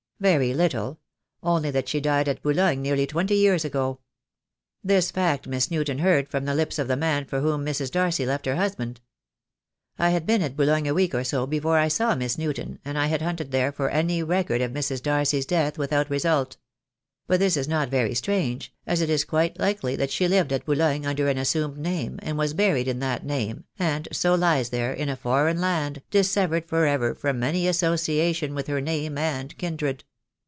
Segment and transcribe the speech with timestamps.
[0.21, 0.99] "Very little—
[1.41, 4.01] only that she died at Boulogne nearly twenty years ago.
[4.83, 7.89] This fact Miss Newton heard from the lips of the man for whom Mrs.
[7.89, 9.01] Darcy left her husband.
[9.97, 12.99] I had been at Boulogne a week or so before I saw Miss Newton, and
[12.99, 15.01] I had hunted there for any record of Mrs.
[15.01, 16.57] Darcy's death, without result.
[17.25, 20.65] But this is not very strange, as it is quite likely that she lived at
[20.65, 24.93] Boulogne under an assumed name, and was buried in that name, and so lies there,
[24.93, 30.03] in a foreign land, dissevered for ever from any association with her name and kindred."